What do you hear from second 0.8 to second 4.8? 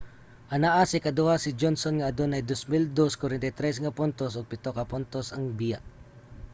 sa ikaduha si johnson nga adunay 2,243 nga puntos ug pito